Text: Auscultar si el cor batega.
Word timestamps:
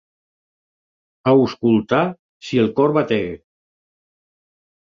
Auscultar 1.33 2.01
si 2.49 2.63
el 2.65 2.73
cor 2.81 2.97
batega. 2.99 3.39